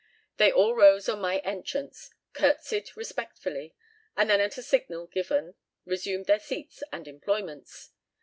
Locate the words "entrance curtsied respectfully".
1.41-3.75